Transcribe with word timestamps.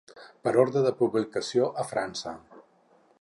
Per 0.47 0.53
ordre 0.61 0.81
de 0.85 0.93
publicació 1.01 1.69
a 1.83 1.85
França. 1.93 2.37